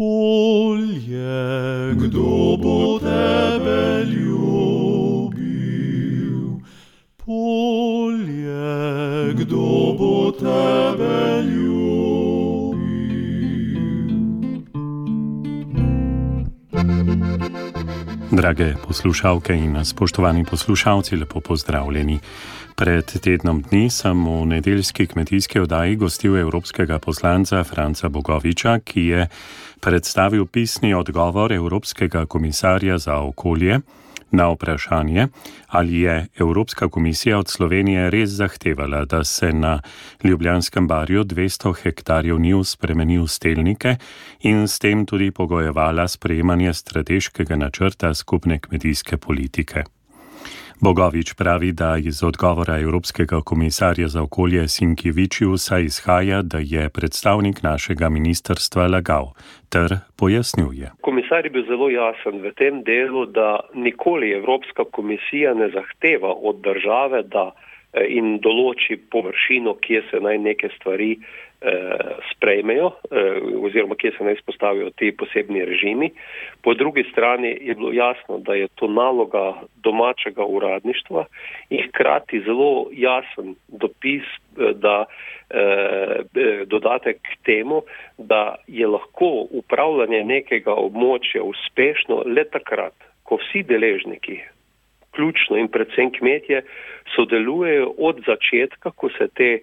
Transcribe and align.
polje, 0.00 1.92
kdo 1.92 2.56
bo 2.56 2.98
tebe 2.98 4.04
ljubil? 4.08 5.60
Polje, 7.16 8.64
kdo 9.36 9.92
bo 10.00 10.32
tebe 10.32 11.42
ljubil? 11.44 12.80
Drage 18.30 18.74
poslušalke 18.88 19.54
in 19.54 19.84
spoštovani 19.84 20.44
poslušalci, 20.44 21.16
lepo 21.16 21.40
pozdravljeni. 21.40 22.20
Pred 22.80 23.04
tednom 23.20 23.60
dni 23.60 23.90
sem 23.92 24.16
v 24.16 24.46
nedeljski 24.56 25.04
kmetijski 25.06 25.60
oddaji 25.60 25.96
gostil 26.00 26.38
evropskega 26.40 26.96
poslanca 26.98 27.60
Franca 27.64 28.08
Bogoviča, 28.08 28.78
ki 28.80 29.02
je 29.04 29.26
predstavil 29.84 30.46
pisni 30.46 30.94
odgovor 30.94 31.52
Evropskega 31.52 32.24
komisarja 32.26 32.96
za 32.98 33.18
okolje 33.20 33.80
na 34.30 34.48
vprašanje, 34.48 35.28
ali 35.68 36.00
je 36.00 36.26
Evropska 36.40 36.88
komisija 36.88 37.38
od 37.38 37.48
Slovenije 37.48 38.10
res 38.10 38.30
zahtevala, 38.30 39.04
da 39.04 39.24
se 39.24 39.52
na 39.52 39.82
Ljubljanskem 40.24 40.88
barju 40.88 41.24
200 41.24 41.74
hektarjev 41.82 42.40
njiv 42.40 42.64
spremeni 42.64 43.18
v 43.18 43.28
stelnike 43.28 43.96
in 44.40 44.68
s 44.68 44.78
tem 44.78 45.06
tudi 45.06 45.30
pogojevala 45.30 46.08
sprejemanje 46.08 46.74
strateškega 46.74 47.56
načrta 47.56 48.14
skupne 48.14 48.58
kmetijske 48.58 49.16
politike. 49.16 49.99
Bogovič 50.82 51.34
pravi, 51.38 51.72
da 51.72 51.96
iz 52.08 52.22
odgovora 52.24 52.78
Evropskega 52.80 53.40
komisarja 53.40 54.08
za 54.08 54.22
okolje 54.22 54.68
Sinkivičiusa 54.68 55.78
izhaja, 55.78 56.42
da 56.42 56.58
je 56.58 56.88
predstavnik 56.88 57.62
našega 57.62 58.08
ministrstva 58.08 58.86
lagal, 58.86 59.26
ter 59.72 59.88
pojasnjuje. 60.18 60.90
Komisar 61.00 61.44
je 61.44 61.50
bil 61.50 61.66
zelo 61.66 61.90
jasen 61.90 62.40
v 62.40 62.52
tem 62.56 62.82
delu, 62.82 63.26
da 63.26 63.60
nikoli 63.74 64.32
Evropska 64.32 64.84
komisija 64.84 65.54
ne 65.54 65.68
zahteva 65.68 66.32
od 66.32 66.60
države, 66.64 67.22
da 67.22 67.50
eh, 67.52 68.06
in 68.08 68.38
določi 68.40 68.96
površino, 68.96 69.76
kje 69.84 70.02
se 70.10 70.20
naj 70.20 70.38
neke 70.38 70.72
stvari 70.80 71.18
sprejmejo 72.32 72.90
eh, 73.10 73.40
oziroma 73.66 73.94
kje 73.94 74.12
se 74.18 74.24
naj 74.24 74.32
izpostavijo 74.32 74.90
ti 74.90 75.16
posebni 75.16 75.64
režimi. 75.64 76.10
Po 76.62 76.74
drugi 76.74 77.04
strani 77.12 77.58
je 77.60 77.74
bilo 77.74 77.92
jasno, 77.92 78.38
da 78.38 78.54
je 78.54 78.68
to 78.74 78.88
naloga 78.88 79.54
domačega 79.82 80.44
uradništva 80.44 81.24
in 81.70 81.88
hkrati 81.88 82.40
zelo 82.40 82.86
jasen 82.92 83.54
dopis, 83.68 84.22
eh, 84.22 84.72
da 84.74 85.04
dodatek 86.66 87.16
k 87.22 87.36
temu, 87.44 87.82
da 88.18 88.54
je 88.66 88.86
lahko 88.86 89.46
upravljanje 89.50 90.24
nekega 90.24 90.76
območja 90.78 91.42
uspešno 91.42 92.22
le 92.26 92.44
takrat, 92.44 92.94
ko 93.22 93.40
vsi 93.42 93.64
deležniki, 93.66 94.38
ključno 95.10 95.58
in 95.58 95.68
predvsem 95.68 96.12
kmetje, 96.14 96.62
sodelujejo 97.16 97.94
od 97.98 98.22
začetka, 98.26 98.90
ko 98.90 99.10
se 99.18 99.28
te 99.34 99.58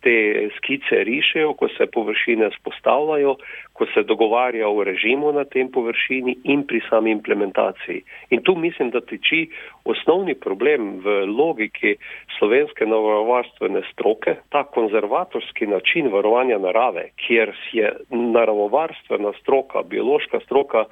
te 0.00 0.48
skice 0.56 1.04
rišejo, 1.04 1.52
ko 1.54 1.68
se 1.68 1.86
površine 1.86 2.50
spostavljajo, 2.60 3.36
ko 3.80 3.86
se 3.94 4.02
dogovarja 4.02 4.68
o 4.68 4.84
režimu 4.84 5.32
na 5.32 5.46
tem 5.48 5.70
površini 5.72 6.34
in 6.52 6.66
pri 6.68 6.82
sami 6.90 7.14
implementaciji. 7.16 8.02
In 8.30 8.42
tu 8.44 8.52
mislim, 8.56 8.90
da 8.92 9.00
tiči 9.00 9.46
osnovni 9.88 10.34
problem 10.34 11.00
v 11.00 11.24
logiki 11.24 11.94
slovenske 12.36 12.84
naravovarstvene 12.84 13.80
stroke, 13.92 14.36
ta 14.52 14.64
konzervatorski 14.64 15.66
način 15.66 16.12
varovanja 16.12 16.58
narave, 16.58 17.08
kjer 17.24 17.54
je 17.72 17.88
naravovarstvena 18.10 19.32
stroka, 19.40 19.82
biološka 19.82 20.40
stroka, 20.44 20.84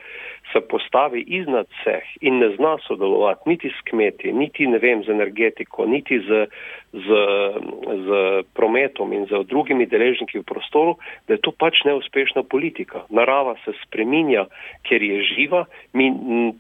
se 0.53 0.61
postavi 0.61 1.21
iznad 1.21 1.67
vseh 1.81 2.05
in 2.21 2.39
ne 2.39 2.49
zna 2.57 2.79
sodelovati 2.87 3.51
niti 3.51 3.69
s 3.69 3.85
kmeti, 3.91 4.33
niti 4.33 4.67
ne 4.67 4.79
vem 4.79 5.05
z 5.05 5.13
energetiko, 5.13 5.87
niti 5.87 6.19
z, 6.25 6.47
z, 6.93 7.09
z 8.07 8.09
prometom 8.57 9.13
in 9.13 9.27
z 9.29 9.45
drugimi 9.45 9.87
deležniki 9.87 10.39
v 10.39 10.49
prostoru, 10.49 10.97
da 11.29 11.37
je 11.37 11.45
to 11.45 11.53
pač 11.53 11.85
neuspešna 11.85 12.43
politika. 12.43 12.78
Narava 13.11 13.55
se 13.65 13.73
spreminja, 13.83 14.47
ker 14.89 15.03
je 15.03 15.23
živa, 15.33 15.65
mi 15.93 16.11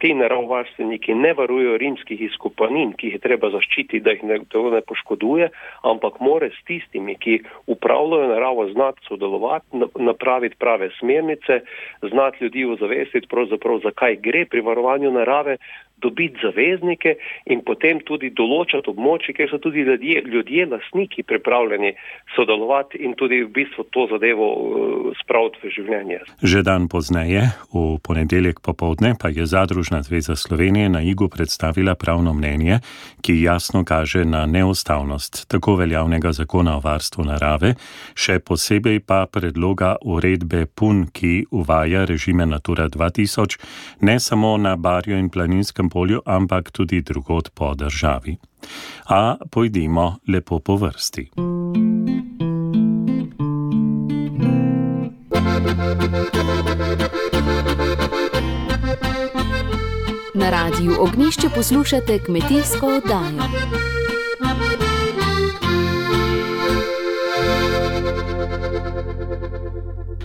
ti 0.01 0.15
naravovarstveniki 0.15 1.15
ne 1.15 1.33
varujejo 1.39 1.77
rimskih 1.79 2.21
izkopanin, 2.29 2.93
ki 2.99 3.09
jih 3.09 3.19
je 3.19 3.25
treba 3.25 3.51
zaščititi, 3.55 4.03
da 4.05 4.17
jih 4.17 4.25
ne, 4.29 4.41
ne 4.75 4.83
poškoduje, 4.87 5.51
ampak 5.83 6.21
more 6.21 6.51
s 6.51 6.65
tistimi, 6.69 7.17
ki 7.17 7.41
upravljajo 7.67 8.31
naravo, 8.33 8.69
znati 8.73 9.06
sodelovati, 9.09 9.84
napraviti 9.97 10.56
prave 10.59 10.91
smernice, 10.99 11.61
znati 12.03 12.45
ljudi 12.45 12.65
ozavestiti 12.65 13.29
pravzaprav 13.31 13.81
zakaj 13.85 14.17
gre 14.23 14.45
pri 14.50 14.61
varovanju 14.61 15.12
narave, 15.12 15.59
dobiti 16.00 16.38
zaveznike 16.42 17.16
in 17.47 17.62
potem 17.66 18.00
tudi 18.06 18.31
določati 18.31 18.91
območje, 18.91 19.34
kjer 19.34 19.50
so 19.50 19.59
tudi 19.62 19.84
ljudje, 19.86 20.22
ljudje 20.26 20.66
lastniki 20.70 21.22
pripravljeni 21.22 21.92
sodelovati 22.36 23.00
in 23.04 23.14
tudi 23.19 23.42
v 23.44 23.50
bistvu 23.54 23.84
to 23.94 24.06
zadevo 24.12 24.48
uh, 24.48 25.10
spraviti 25.22 25.62
v 25.62 25.72
življenje. 25.75 26.20
Že 26.42 26.62
dan 26.66 26.88
pozneje, 26.88 27.48
v 27.75 27.98
ponedeljek 28.04 28.60
popovdne, 28.64 29.14
pa 29.19 29.32
je 29.34 29.47
Zadružna 29.47 30.03
zveza 30.03 30.37
Slovenije 30.37 30.88
na 30.88 31.03
Igu 31.03 31.28
predstavila 31.28 31.94
pravno 31.94 32.34
mnenje, 32.34 32.81
ki 33.22 33.41
jasno 33.42 33.84
kaže 33.84 34.25
na 34.25 34.47
neustavnost 34.47 35.48
tako 35.48 35.76
veljavnega 35.81 36.32
zakona 36.32 36.76
o 36.76 36.84
varstvu 36.84 37.25
narave, 37.25 37.75
še 38.14 38.38
posebej 38.38 39.00
pa 39.06 39.25
predloga 39.26 39.97
uredbe 40.03 40.66
PUN, 40.66 41.06
ki 41.12 41.48
uvaja 41.50 42.04
režime 42.08 42.47
Natura 42.47 42.88
2000 42.88 43.58
ne 44.00 44.20
samo 44.20 44.56
na 44.56 44.76
barju 44.76 45.19
in 45.19 45.31
planinskem 45.31 45.88
polju, 45.91 46.21
ampak 46.26 46.71
tudi 46.71 47.03
drugot 47.03 47.50
po 47.54 47.75
državi. 47.75 48.37
A 49.09 49.37
pojdimo 49.50 50.16
lepo 50.28 50.59
po 50.59 50.76
vrsti. 50.76 51.31
Na 60.34 60.50
radiju 60.50 60.93
Ognišče 61.00 61.49
poslušate 61.54 62.19
kmetijsko 62.19 62.87
oddajo. 62.87 63.97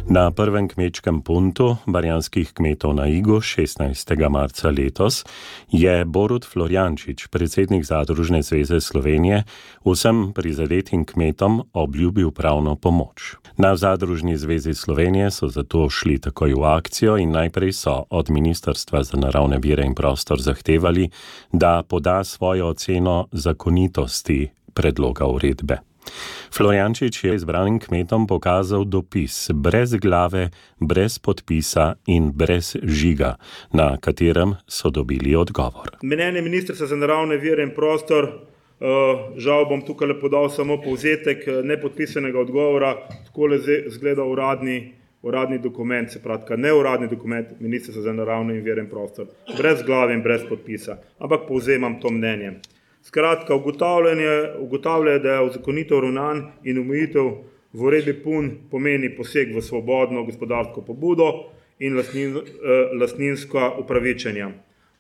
Na 0.08 0.32
prvem 0.32 0.68
kmečkem 0.68 1.22
puntu 1.22 1.78
barjanskih 1.88 2.52
kmetov 2.54 2.94
na 2.96 3.08
Igu 3.08 3.40
16. 3.40 4.30
marca 4.30 4.70
letos 4.70 5.24
je 5.72 6.06
Borut 6.06 6.46
Florjančič, 6.46 7.28
predsednik 7.28 7.86
Zadružne 7.86 8.42
zveze 8.44 8.82
Slovenije, 8.82 9.44
vsem 9.86 10.34
prizadetim 10.36 11.06
kmetom 11.06 11.64
obljubil 11.74 12.32
pravno 12.32 12.76
pomoč. 12.76 13.36
Na 13.58 13.76
Zadružni 13.76 14.38
zvezi 14.38 14.74
Slovenije 14.74 15.32
so 15.32 15.48
zato 15.48 15.90
šli 15.90 16.20
takoj 16.20 16.54
v 16.54 16.64
akcijo 16.64 17.18
in 17.18 17.32
najprej 17.32 17.72
so 17.72 18.04
od 18.10 18.30
Ministrstva 18.30 19.04
za 19.04 19.18
naravne 19.18 19.58
vire 19.58 19.86
in 19.86 19.96
prostor 19.96 20.42
zahtevali, 20.42 21.10
da 21.52 21.84
poda 21.88 22.24
svojo 22.24 22.68
oceno 22.68 23.28
zakonitosti 23.32 24.50
predloga 24.74 25.26
uredbe. 25.26 25.93
Floriančič 26.54 27.24
je 27.24 27.36
izbranim 27.36 27.80
kmetom 27.80 28.28
pokazal 28.28 28.84
dopis 28.86 29.50
brez 29.54 29.96
glave, 29.96 30.50
brez 30.80 31.20
podpisa 31.20 31.94
in 32.06 32.32
brez 32.32 32.76
žiga, 32.84 33.36
na 33.74 33.98
katerem 33.98 34.56
so 34.68 34.90
dobili 34.90 35.36
odgovor. 35.36 35.98
Mnenje 36.04 36.42
ministrstva 36.42 36.88
za 36.88 36.96
naravne 36.96 37.38
vire 37.38 37.64
in 37.64 37.72
prostor, 37.76 38.26
eh, 38.26 38.86
žal 39.38 39.66
bom 39.66 39.82
tukaj 39.82 40.20
podal 40.22 40.50
samo 40.50 40.82
povzetek 40.82 41.48
eh, 41.48 41.62
nepodpisanega 41.64 42.40
odgovora, 42.40 42.96
tako 43.26 43.48
le 43.48 43.60
zgleda 43.88 44.24
uradni. 44.24 44.94
Uradni 45.24 45.56
dokument, 45.60 46.12
se 46.12 46.20
pravi, 46.20 46.58
neuradni 46.58 47.08
dokument 47.08 47.48
Ministrstva 47.60 48.02
za 48.04 48.14
naravne 48.14 48.54
vire 48.60 48.82
in 48.82 48.90
prostor, 48.90 49.26
brez 49.58 49.80
glave 49.86 50.14
in 50.14 50.22
brez 50.22 50.42
podpisa. 50.50 50.98
Ampak 51.20 51.48
povzemam 51.48 51.96
to 52.02 52.12
mnenje. 52.12 52.52
Skratka, 53.04 53.56
ugotavlja, 54.60 55.20
da 55.20 55.34
je 55.34 55.50
zakonito 55.54 56.00
ravnan 56.02 56.52
in 56.64 56.78
umitev 56.80 57.26
v 57.74 57.82
uredbi 57.84 58.14
PUN 58.24 58.52
pomeni 58.72 59.10
poseg 59.16 59.52
v 59.56 59.62
svobodno 59.62 60.24
gospodarsko 60.24 60.82
pobudo 60.88 61.28
in 61.80 61.98
lastnin, 61.98 62.38
eh, 62.38 62.96
lastninska 63.00 63.72
upravičenja. 63.80 64.52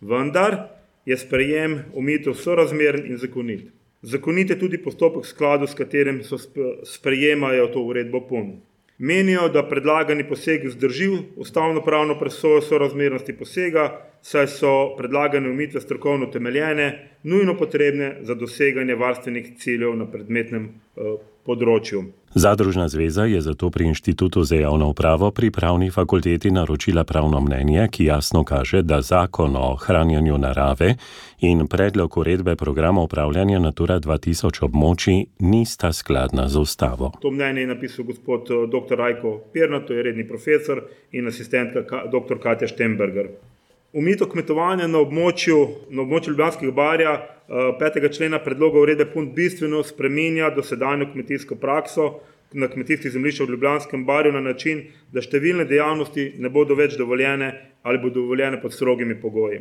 Vendar 0.01 0.57
je 1.05 1.17
sprejem 1.17 1.83
umitev 1.93 2.33
sorazmeren 2.33 3.05
in 3.05 3.17
zakonit. 3.17 3.71
Zakonit 4.01 4.49
je 4.49 4.59
tudi 4.59 4.77
postopek 4.77 5.25
skladu, 5.25 5.67
s 5.67 5.73
katerim 5.73 6.23
so 6.23 6.37
sprejemajo 6.83 7.67
to 7.67 7.79
uredbo 7.79 8.19
PUN. 8.27 8.59
Menijo, 9.03 9.49
da 9.49 9.65
predlagani 9.67 10.23
poseg 10.23 10.69
zdrži 10.69 11.09
ustavno 11.35 11.81
pravno 11.83 12.15
presojo 12.19 12.61
sorazmernosti 12.61 13.33
posega, 13.35 13.83
saj 14.21 14.47
so 14.47 14.69
predlagane 14.95 15.49
umitve 15.49 15.81
strokovno 15.81 16.29
temeljene, 16.31 16.85
nujno 17.23 17.57
potrebne 17.59 18.13
za 18.21 18.33
doseganje 18.33 18.95
varstvenih 18.95 19.49
ciljev 19.59 19.97
na 19.99 20.07
predmetnem 20.11 20.69
eh, 20.69 21.17
področju. 21.43 22.05
Zadružna 22.35 22.87
zveza 22.87 23.23
je 23.23 23.41
zato 23.41 23.69
pri 23.69 23.85
Inštitutu 23.85 24.43
za 24.43 24.55
javno 24.55 24.89
upravo 24.89 25.31
pri 25.31 25.51
pravni 25.51 25.91
fakulteti 25.91 26.51
naročila 26.51 27.03
pravno 27.03 27.41
mnenje, 27.41 27.87
ki 27.91 28.05
jasno 28.05 28.43
kaže, 28.43 28.81
da 28.81 29.01
zakon 29.01 29.55
o 29.55 29.75
hranjenju 29.75 30.37
narave 30.37 30.95
in 31.39 31.67
predlog 31.67 32.17
uredbe 32.17 32.55
programa 32.55 33.01
upravljanja 33.01 33.59
Natura 33.59 33.99
2000 33.99 34.65
območij 34.65 35.25
nista 35.39 35.93
skladna 35.93 36.47
z 36.49 36.59
ustavo. 36.59 37.11
To 37.21 37.31
mnenje 37.31 37.61
je 37.61 37.67
napisal 37.67 38.05
gospod 38.05 38.47
dr. 38.47 38.97
Rajko 38.97 39.39
Pirna, 39.53 39.79
to 39.85 39.93
je 39.93 40.03
redni 40.03 40.27
profesor 40.27 40.81
in 41.11 41.27
asistentka 41.27 42.03
dr. 42.11 42.39
Katja 42.43 42.67
Štemberger. 42.67 43.29
Umito 43.93 44.25
kmetovanje 44.25 44.87
na 44.89 44.97
območju, 45.03 45.57
na 45.93 46.01
območju 46.01 46.31
Ljubljanskega 46.31 46.71
barja 46.73 47.11
5. 47.47 47.97
Eh, 48.01 48.09
člena 48.09 48.39
predloga 48.41 48.79
urede 48.81 49.05
punt 49.05 49.35
bistveno 49.35 49.83
spreminja 49.85 50.47
dosedanjo 50.49 51.11
kmetijsko 51.11 51.55
prakso 51.61 52.07
na 52.57 52.71
kmetijskih 52.71 53.11
zemljiščih 53.13 53.45
v 53.45 53.53
Ljubljanskem 53.53 54.05
barju 54.05 54.31
na 54.33 54.39
način, 54.41 54.81
da 55.13 55.21
številne 55.21 55.67
dejavnosti 55.69 56.25
ne 56.41 56.49
bodo 56.49 56.73
več 56.79 56.95
dovoljene 56.97 57.51
ali 57.83 58.01
bodo 58.01 58.23
dovoljene 58.23 58.61
pod 58.61 58.73
strogimi 58.73 59.19
pogoji. 59.21 59.59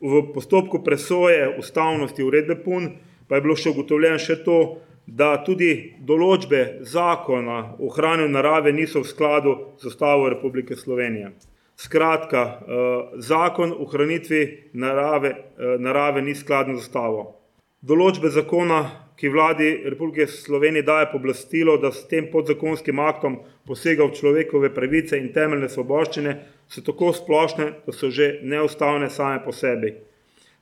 V 0.00 0.22
postopku 0.34 0.78
presoje 0.84 1.48
ustavnosti 1.58 2.22
uredbe 2.22 2.54
PUN 2.62 2.86
pa 3.26 3.40
je 3.40 3.44
bilo 3.48 3.56
še 3.58 3.72
ugotovljeno 3.72 4.20
še 4.22 4.36
to, 4.46 4.60
da 5.06 5.32
tudi 5.42 5.96
določbe 5.98 6.62
zakona 6.94 7.58
o 7.80 7.90
ohranjanju 7.90 8.30
narave 8.38 8.72
niso 8.72 9.02
v 9.02 9.10
skladu 9.10 9.56
z 9.82 9.90
Ustavo 9.90 10.30
Republike 10.30 10.78
Slovenije. 10.78 11.32
Skratka, 11.76 12.42
eh, 12.42 13.18
zakon 13.18 13.72
o 13.72 13.82
ohranitvi 13.82 14.70
narave, 14.72 15.28
eh, 15.28 15.78
narave 15.78 16.22
ni 16.22 16.34
skladen 16.34 16.76
z 16.76 16.86
ustavo. 16.86 17.34
Določbe 17.82 18.30
zakona, 18.30 18.90
ki 19.16 19.28
vladi 19.28 19.82
Republike 19.84 20.26
Slovenije 20.26 20.82
daje 20.82 21.06
poblastilo, 21.12 21.76
da 21.78 21.92
s 21.92 22.06
tem 22.08 22.26
podzakonskim 22.32 22.98
aktom 22.98 23.38
posega 23.66 24.04
v 24.04 24.14
človekove 24.14 24.70
pravice 24.74 25.18
in 25.18 25.32
temeljne 25.32 25.68
svoboščine, 25.68 26.38
so 26.68 26.80
tako 26.80 27.12
splošne, 27.12 27.72
da 27.86 27.92
so 27.92 28.10
že 28.10 28.40
neustavne 28.42 29.10
same 29.10 29.44
po 29.44 29.52
sebi. 29.52 29.94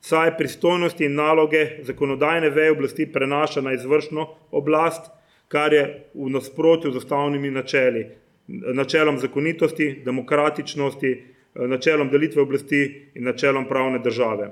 Saj 0.01 0.37
pristojnosti 0.37 1.05
in 1.05 1.15
naloge 1.15 1.79
zakonodajne 1.87 2.49
veje 2.49 2.71
oblasti 2.71 3.05
prenaša 3.05 3.61
na 3.61 3.73
izvršno 3.73 4.27
oblast, 4.51 5.09
kar 5.47 5.73
je 5.73 5.83
v 6.13 6.29
nasprotju 6.29 6.91
z 6.91 6.97
ustavnimi 6.97 7.51
načeli, 7.51 8.09
načelom 8.47 9.19
zakonitosti, 9.19 10.01
demokratičnosti, 10.05 11.23
načelom 11.55 12.09
delitve 12.09 12.41
oblasti 12.41 13.11
in 13.15 13.23
načelom 13.23 13.67
pravne 13.67 13.99
države. 13.99 14.51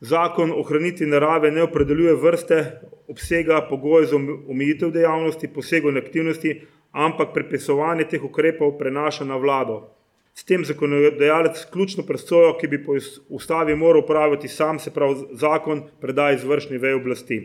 Zakon 0.00 0.52
o 0.52 0.60
ohranitvi 0.60 1.06
narave 1.06 1.50
ne 1.50 1.62
opredeljuje 1.62 2.14
vrste 2.14 2.80
obsega 3.08 3.66
pogojev 3.70 4.06
za 4.06 4.16
omejitev 4.48 4.90
dejavnosti, 4.90 5.48
posegov 5.48 5.90
in 5.90 5.98
aktivnosti, 5.98 6.60
ampak 6.92 7.32
prepisovanje 7.34 8.04
teh 8.10 8.24
ukrepov 8.24 8.78
prenaša 8.78 9.24
na 9.24 9.36
vlado. 9.36 9.90
S 10.34 10.44
tem 10.44 10.64
zakonodajalec 10.64 11.66
ključno 11.72 12.02
presojo, 12.06 12.56
ki 12.58 12.68
bi 12.68 12.84
po 12.84 12.96
ustavi 13.28 13.76
moral 13.76 14.02
upraviti 14.02 14.48
sam, 14.48 14.78
se 14.78 14.90
pravi 14.90 15.14
zakon, 15.32 15.82
predaja 16.00 16.34
izvršni 16.34 16.78
vej 16.78 16.94
oblasti 16.94 17.38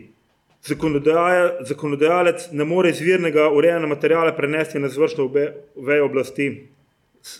zakonodajalec 0.62 2.52
ne 2.52 2.64
more 2.64 2.90
izvirnega 2.90 3.50
urejanja 3.50 3.86
materijala 3.86 4.32
prenesti 4.36 4.78
na 4.78 4.86
izvršno 4.86 5.30
vejo 5.76 6.04
oblasti, 6.04 6.68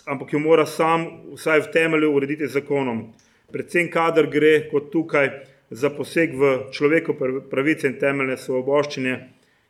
ampak 0.05 0.33
jo 0.33 0.39
mora 0.39 0.65
sam 0.65 1.05
vsaj 1.33 1.59
v 1.59 1.71
temelju 1.73 2.13
urediti 2.13 2.47
zakonom. 2.47 3.13
Predvsem, 3.51 3.89
kadar 3.91 4.27
gre 4.31 4.69
kot 4.71 4.91
tukaj 4.91 5.29
za 5.69 5.89
poseg 5.89 6.33
v 6.35 6.71
človeko 6.71 7.15
pravice 7.49 7.87
in 7.87 7.99
temeljne 7.99 8.37
svoboščine, 8.37 9.13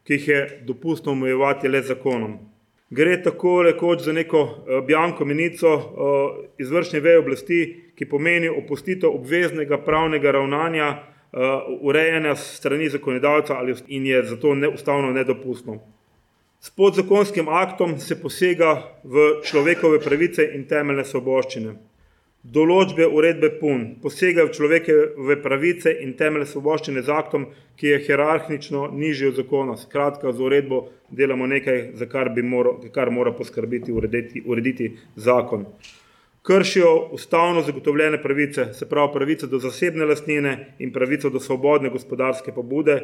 ki 0.06 0.18
jih 0.18 0.28
je 0.28 0.40
dopustno 0.66 1.12
omejevati 1.12 1.70
le 1.70 1.82
zakonom. 1.86 2.40
Gre 2.92 3.22
tako 3.24 3.62
rekoč 3.64 4.02
za 4.04 4.14
neko 4.14 4.42
eh, 4.42 4.82
bjanko 4.88 5.26
menico 5.26 5.74
eh, 5.76 5.84
izvršne 6.60 7.00
veje 7.00 7.20
oblasti, 7.20 7.62
ki 7.96 8.10
pomeni 8.10 8.50
opustitev 8.50 9.14
obveznega 9.14 9.78
pravnega 9.86 10.32
ravnanja 10.32 10.88
urejanja 11.82 12.36
strani 12.36 12.90
zakonodavca 12.90 13.56
in 13.88 14.06
je 14.06 14.24
zato 14.24 14.56
neustavno 14.56 15.12
nedopustno. 15.12 15.80
S 16.60 16.70
podzakonskim 16.70 17.48
aktom 17.50 18.00
se 18.00 18.22
posega 18.22 18.84
v 19.04 19.42
človekove 19.44 20.00
pravice 20.00 20.46
in 20.56 20.68
temeljne 20.68 21.06
svoboščine. 21.06 21.74
Določbe 22.44 23.06
uredbe 23.06 23.50
PUN 23.60 23.82
posegajo 24.02 24.50
v 24.50 24.54
človekove 24.58 25.38
pravice 25.42 25.94
in 26.04 26.14
temeljne 26.18 26.46
svoboščine 26.50 27.02
z 27.02 27.14
aktom, 27.14 27.48
ki 27.78 27.88
je 27.88 28.00
hierarhično 28.06 28.88
nižji 28.94 29.32
od 29.32 29.42
zakona. 29.42 29.78
Skratka, 29.78 30.34
z 30.34 30.42
uredbo 30.42 30.84
delamo 31.10 31.48
nekaj, 31.48 31.82
za 31.98 32.06
kar, 32.06 32.30
mora, 32.44 32.76
kar 32.94 33.10
mora 33.10 33.34
poskrbiti, 33.34 33.94
urediti, 33.94 34.44
urediti 34.46 34.94
zakon 35.16 35.66
kršijo 36.44 37.10
ustavno 37.12 37.62
zagotovljene 37.62 38.22
pravice, 38.24 38.74
se 38.74 38.90
pravi 38.90 39.14
pravice 39.14 39.48
do 39.48 39.60
zasebne 39.60 40.06
lastnine 40.06 40.76
in 40.80 40.94
pravico 40.94 41.30
do 41.30 41.40
svobodne 41.40 41.90
gospodarske 41.90 42.52
pobude 42.52 43.02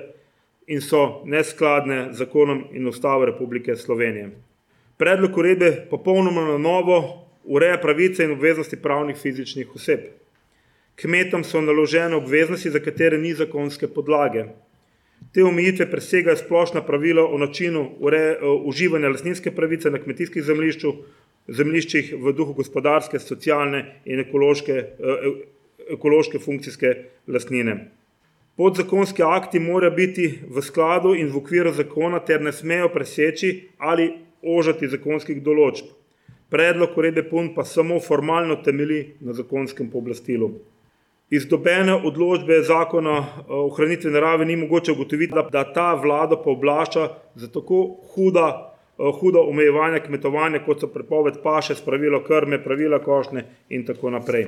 in 0.67 0.81
so 0.81 1.21
neskladne 1.25 2.07
z 2.11 2.17
zakonom 2.17 2.63
in 2.71 2.87
ustavo 2.87 3.25
Republike 3.25 3.75
Slovenije. 3.75 4.31
Predlog 4.97 5.37
uredbe 5.37 5.87
popolnoma 5.89 6.41
na 6.41 6.57
novo 6.57 7.27
ureja 7.43 7.77
pravice 7.77 8.23
in 8.23 8.31
obveznosti 8.31 8.81
pravnih 8.81 9.15
fizičnih 9.15 9.75
oseb. 9.75 9.99
Kmetom 10.95 11.43
so 11.43 11.61
naložene 11.61 12.15
obveznosti, 12.15 12.69
za 12.69 12.79
katere 12.79 13.17
ni 13.17 13.33
zakonske 13.33 13.87
podlage. 13.87 14.45
Te 15.33 15.43
omejitve 15.43 15.91
presegajo 15.91 16.37
splošna 16.37 16.81
pravila 16.81 17.23
o 17.25 17.37
načinu 17.37 17.91
uživanja 18.65 19.09
lastninske 19.09 19.51
pravice 19.51 19.91
na 19.91 20.01
kmetijskih 20.01 20.43
zemljišču, 20.43 20.93
zemljiščih 21.47 22.13
v 22.21 22.33
duhu 22.35 22.53
gospodarske, 22.53 23.19
socialne 23.19 23.83
in 24.05 24.19
ekološke, 24.19 24.73
eh, 24.73 25.29
ekološke 25.93 26.39
funkcijske 26.39 26.95
lastnine. 27.27 27.91
Podzakonski 28.57 29.23
akti 29.23 29.59
morajo 29.59 29.91
biti 29.91 30.39
v 30.49 30.61
skladu 30.61 31.13
in 31.15 31.29
v 31.29 31.37
okviru 31.37 31.71
zakona 31.71 32.19
ter 32.19 32.41
ne 32.41 32.51
smejo 32.51 32.89
preseči 32.89 33.69
ali 33.77 34.13
ožati 34.41 34.87
zakonskih 34.87 35.43
določb. 35.43 35.85
Predlog 36.49 36.97
urede 36.97 37.23
PUN 37.29 37.53
pa 37.55 37.63
samo 37.63 37.99
formalno 37.99 38.55
temeli 38.63 39.15
na 39.19 39.33
zakonskem 39.33 39.89
pooblastilu. 39.91 40.49
Iz 41.29 41.45
dobene 41.45 41.93
odločbe 41.93 42.61
zakona 42.63 43.17
o 43.47 43.65
ohranitvi 43.67 44.11
narave 44.11 44.45
ni 44.45 44.55
mogoče 44.55 44.91
ugotoviti, 44.91 45.35
da 45.51 45.63
ta 45.73 45.93
vlada 45.93 46.37
pooblašča 46.39 47.07
za 47.35 47.51
tako 47.51 47.97
huda 48.13 48.76
Eh, 48.99 49.11
hudo 49.19 49.39
omejevanje 49.45 49.99
kmetovanja, 49.99 50.63
kot 50.65 50.81
so 50.81 50.87
prepoved 50.89 51.35
paše, 51.43 51.75
pravilo 51.85 52.23
krme, 52.25 52.57
pravila 52.63 52.97
košne 52.99 53.43
in 53.69 53.85
tako 53.85 54.09
naprej. 54.09 54.47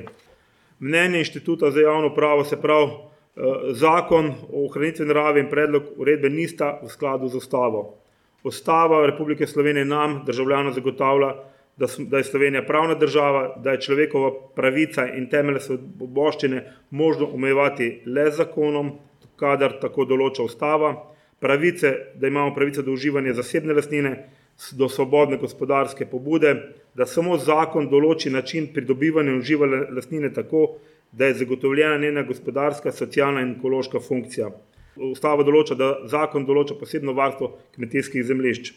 Mnenje 0.80 1.18
inštituta 1.18 1.70
za 1.70 1.80
javno 1.80 2.14
pravo 2.14 2.44
se 2.44 2.60
pravi, 2.62 2.90
eh, 2.90 3.40
zakon 3.72 4.32
o 4.52 4.64
ohranitvi 4.64 5.06
narave 5.06 5.40
in 5.40 5.50
predlog 5.50 5.82
uredbe 5.96 6.30
nista 6.30 6.80
v 6.82 6.88
skladu 6.88 7.28
z 7.28 7.36
ustavo. 7.36 7.94
Ustava 8.42 9.06
Republike 9.06 9.46
Slovenije 9.46 9.84
nam, 9.84 10.22
državljanom, 10.26 10.72
zagotavlja, 10.72 11.34
da, 11.76 11.86
da 11.98 12.16
je 12.18 12.24
Slovenija 12.24 12.62
pravna 12.66 12.94
država, 12.94 13.54
da 13.56 13.70
je 13.70 13.80
človekova 13.80 14.32
pravica 14.56 15.06
in 15.14 15.28
temelje 15.30 15.60
svoboščine 15.60 16.74
možno 16.90 17.26
omejevati 17.34 18.02
le 18.06 18.30
z 18.30 18.36
zakonom, 18.36 18.90
kadar 19.36 19.78
tako 19.80 20.04
določa 20.04 20.42
ustava, 20.42 20.94
pravice, 21.38 21.96
da 22.14 22.26
imamo 22.26 22.54
pravico 22.54 22.82
do 22.82 22.92
uživanja 22.92 23.32
zasebne 23.32 23.74
lastnine, 23.74 24.28
do 24.72 24.88
svobodne 24.88 25.36
gospodarske 25.36 26.06
pobude, 26.06 26.54
da 26.94 27.06
samo 27.06 27.38
zakon 27.38 27.88
določi 27.88 28.30
način 28.30 28.68
pridobivanja 28.74 29.32
in 29.32 29.38
uživanja 29.40 29.86
lastnine 29.96 30.32
tako, 30.34 30.76
da 31.12 31.26
je 31.26 31.38
zagotovljena 31.42 31.98
njena 31.98 32.22
gospodarska, 32.22 32.92
socialna 32.92 33.40
in 33.40 33.56
ekološka 33.58 34.00
funkcija. 34.00 34.50
Ustava 34.96 35.42
določa, 35.46 35.74
da 35.74 35.90
zakon 36.10 36.46
določa 36.46 36.76
posebno 36.78 37.12
varstvo 37.16 37.54
kmetijskih 37.76 38.24
zemljišč. 38.26 38.72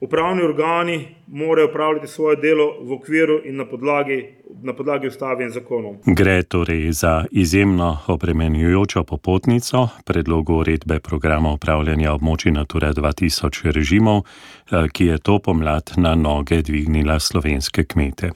Upravni 0.00 0.42
organi 0.42 0.98
morajo 1.26 1.68
upravljati 1.68 2.06
svoje 2.06 2.36
delo 2.36 2.66
v 2.80 2.92
okviru 2.94 3.40
in 3.44 3.56
na 3.56 3.64
podlagi, 3.66 4.18
na 4.62 4.72
podlagi 4.72 5.06
ustave 5.06 5.44
in 5.44 5.50
zakonov. 5.50 5.94
Gre 6.06 6.42
torej 6.42 6.92
za 6.92 7.24
izjemno 7.30 7.98
obremenjujočo 8.06 9.04
popotnico 9.04 9.88
predlogu 10.04 10.54
uredbe 10.54 10.98
programa 11.00 11.52
upravljanja 11.52 12.12
območij 12.12 12.52
Natura 12.52 12.92
2000 12.92 13.72
režimov, 13.72 14.22
eh, 14.22 14.88
ki 14.92 15.06
je 15.06 15.18
to 15.18 15.38
pomlad 15.38 15.92
na 15.96 16.14
noge 16.14 16.62
dvignila 16.62 17.20
slovenske 17.20 17.84
kmete. 17.84 18.30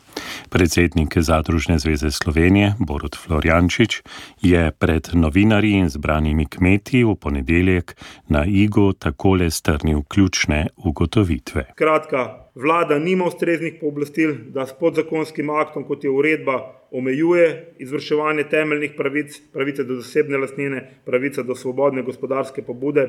Predsednik 0.50 1.19
Zadružne 1.19 1.79
zveze 1.79 2.11
Slovenije 2.11 2.75
Borut 2.79 3.17
Florjančič 3.17 4.02
je 4.43 4.71
pred 4.71 5.09
novinarji 5.12 5.73
in 5.73 5.88
zbranimi 5.88 6.47
kmeti 6.47 7.05
v 7.05 7.14
ponedeljek 7.14 7.97
na 8.29 8.45
Igu 8.45 8.93
takole 8.93 9.50
strnil 9.50 10.02
ključne 10.09 10.67
ugotovitve. 10.76 11.64
Kratka, 11.75 12.41
vlada 12.54 12.99
nima 12.99 13.25
ustreznih 13.26 13.78
pooblastil, 13.80 14.35
da 14.52 14.66
s 14.66 14.76
podzakonskim 14.78 15.50
aktom, 15.50 15.85
kot 15.88 16.04
je 16.04 16.11
uredba, 16.11 16.59
omejuje 16.90 17.75
izvrševanje 17.78 18.44
temeljnih 18.50 18.94
pravic, 18.97 19.40
pravice 19.52 19.85
do 19.85 19.97
zasebne 20.00 20.38
lastnine, 20.38 20.82
pravice 21.04 21.42
do 21.42 21.54
svobodne 21.54 22.02
gospodarske 22.02 22.62
pobude. 22.62 23.09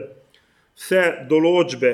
Vse 0.79 1.27
določbe, 1.29 1.93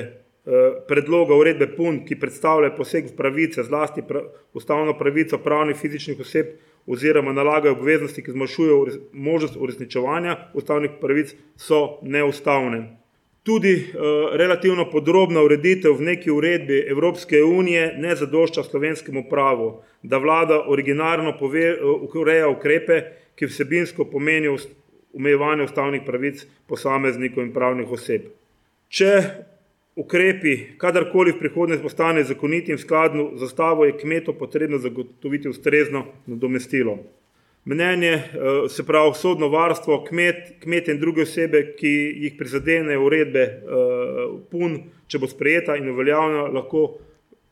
predloga 0.87 1.35
uredbe 1.35 1.67
PUN, 1.75 2.03
ki 2.05 2.17
predstavlja 2.19 2.71
poseg 2.77 3.09
v 3.11 3.17
pravice, 3.17 3.63
zlasti 3.63 4.01
pra, 4.05 4.23
ustavno 4.53 4.95
pravico 4.97 5.37
pravnih 5.43 5.77
fizičnih 5.77 6.21
oseb 6.21 6.55
oziroma 6.89 7.33
nalagajo 7.33 7.75
obveznosti, 7.75 8.23
ki 8.23 8.33
zmanjšujejo 8.33 8.79
možnost 9.13 9.57
uresničevanja 9.59 10.37
ustavnih 10.57 10.97
pravic, 11.01 11.35
so 11.57 11.99
neustavne. 12.01 12.98
Tudi 13.49 13.73
uh, 13.73 14.01
relativno 14.37 14.83
podrobna 14.91 15.41
ureditev 15.41 15.95
v 15.97 16.05
neki 16.05 16.29
uredbi 16.31 16.83
Evropske 16.89 17.39
unije 17.43 17.95
ne 17.97 18.11
zadošča 18.15 18.63
slovenskemu 18.63 19.23
pravu, 19.29 19.71
da 20.03 20.19
vlada 20.21 20.59
originarno 20.67 21.33
pove, 21.39 21.71
uh, 21.73 22.15
ureja 22.21 22.45
ukrepe, 22.49 22.99
ki 23.35 23.49
vsebinsko 23.49 24.05
pomenijo 24.11 24.53
omejevanje 25.17 25.65
ustavnih 25.65 26.05
pravic 26.05 26.45
posameznikov 26.67 27.47
in 27.47 27.49
pravnih 27.55 27.89
oseb. 27.97 28.27
Če 28.89 29.09
ukrepi 29.97 30.55
kadarkoli 30.77 31.33
v 31.33 31.41
prihodnje 31.41 31.81
postane 31.81 32.23
zakoniti 32.29 32.71
in 32.71 32.77
skladno 32.77 33.31
z 33.33 33.47
zastavo, 33.47 33.89
je 33.89 33.97
kmetu 33.97 34.37
potrebno 34.37 34.77
zagotoviti 34.77 35.49
ustrezno 35.49 36.05
nadomestilo. 36.27 36.99
Mnenje, 37.65 38.11
eh, 38.11 38.69
se 38.69 38.85
pravi, 38.85 39.13
sodno 39.15 39.49
varstvo, 39.49 40.03
kmet, 40.07 40.53
kmet 40.63 40.87
in 40.87 40.99
druge 40.99 41.21
osebe, 41.21 41.73
ki 41.77 41.91
jih 42.23 42.37
prizadenejo 42.37 43.03
uredbe 43.05 43.43
eh, 43.43 43.61
PUN, 44.51 44.77
če 45.07 45.19
bo 45.19 45.27
sprejeta 45.27 45.75
in 45.77 45.89
uveljavljena, 45.91 46.47
lahko 46.55 46.85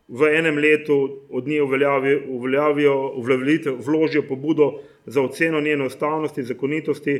v 0.07 0.29
enem 0.39 0.57
letu 0.57 0.97
od 1.29 1.47
nje 1.47 1.61
uveljavijo, 1.61 2.95
vložijo 3.85 4.23
pobudo 4.29 4.79
za 5.05 5.21
oceno 5.21 5.61
njene 5.61 5.85
ustavnosti, 5.85 6.43
zakonitosti 6.43 7.17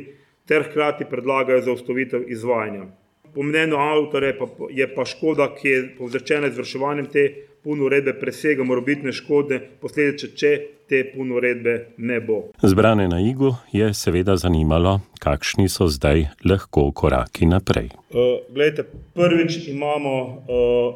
ter 0.48 0.64
hkrati 0.70 1.04
predlagajo 1.10 1.60
za 1.60 1.72
ustavitev 1.72 2.24
izvajanja. 2.30 2.86
Po 3.34 3.42
mnenju 3.42 3.76
avtorja 3.76 4.32
je 4.70 4.94
pa 4.94 5.04
škoda, 5.04 5.50
ki 5.54 5.68
je 5.68 5.82
povzročena 5.98 6.48
izvrševanjem 6.48 7.06
te 7.12 7.24
puno 7.62 7.84
uredbe, 7.84 8.14
presega 8.20 8.64
morobitne 8.64 9.12
škode, 9.12 9.60
posledice, 9.80 10.30
če 10.36 10.52
te 10.88 11.02
puno 11.14 11.36
uredbe 11.36 11.74
ne 11.98 12.20
bo. 12.20 12.38
Zbrane 12.62 13.08
na 13.08 13.20
Igu 13.20 13.54
je 13.72 13.90
seveda 13.94 14.36
zanimalo, 14.36 15.00
kakšni 15.20 15.68
so 15.68 15.88
zdaj 15.92 16.28
lahko 16.44 16.88
koraki 16.92 17.46
naprej. 17.46 17.90
Uh, 18.10 18.40
glejte, 18.54 18.86
prvič 19.14 19.68
imamo 19.68 20.14
uh, 20.24 20.94